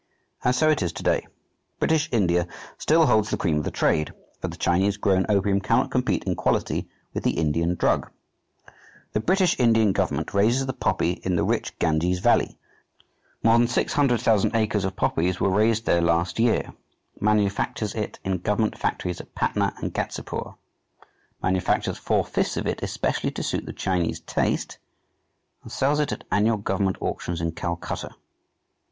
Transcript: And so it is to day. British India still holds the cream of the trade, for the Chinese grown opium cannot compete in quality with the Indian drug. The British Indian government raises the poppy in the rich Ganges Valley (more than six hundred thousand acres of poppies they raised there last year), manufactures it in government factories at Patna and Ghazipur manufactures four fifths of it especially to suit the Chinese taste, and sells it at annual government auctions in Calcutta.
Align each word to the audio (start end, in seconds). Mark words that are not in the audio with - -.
And 0.43 0.55
so 0.55 0.67
it 0.71 0.81
is 0.81 0.91
to 0.93 1.03
day. 1.03 1.27
British 1.77 2.09
India 2.11 2.47
still 2.79 3.05
holds 3.05 3.29
the 3.29 3.37
cream 3.37 3.59
of 3.59 3.65
the 3.65 3.69
trade, 3.69 4.11
for 4.39 4.47
the 4.47 4.57
Chinese 4.57 4.97
grown 4.97 5.27
opium 5.29 5.61
cannot 5.61 5.91
compete 5.91 6.23
in 6.23 6.33
quality 6.33 6.89
with 7.13 7.23
the 7.23 7.37
Indian 7.37 7.75
drug. 7.75 8.09
The 9.13 9.19
British 9.19 9.55
Indian 9.59 9.91
government 9.91 10.33
raises 10.33 10.65
the 10.65 10.73
poppy 10.73 11.19
in 11.21 11.35
the 11.35 11.43
rich 11.43 11.77
Ganges 11.77 12.17
Valley 12.17 12.57
(more 13.43 13.59
than 13.59 13.67
six 13.67 13.93
hundred 13.93 14.21
thousand 14.21 14.55
acres 14.55 14.85
of 14.85 14.95
poppies 14.95 15.37
they 15.37 15.45
raised 15.45 15.85
there 15.85 16.01
last 16.01 16.39
year), 16.39 16.73
manufactures 17.19 17.93
it 17.93 18.17
in 18.23 18.39
government 18.39 18.79
factories 18.79 19.21
at 19.21 19.35
Patna 19.35 19.71
and 19.83 19.93
Ghazipur 19.93 20.55
manufactures 21.43 21.99
four 21.99 22.25
fifths 22.25 22.57
of 22.57 22.65
it 22.65 22.81
especially 22.81 23.29
to 23.29 23.43
suit 23.43 23.67
the 23.67 23.71
Chinese 23.71 24.19
taste, 24.21 24.79
and 25.61 25.71
sells 25.71 25.99
it 25.99 26.11
at 26.11 26.23
annual 26.31 26.57
government 26.57 26.97
auctions 27.01 27.39
in 27.39 27.51
Calcutta. 27.51 28.15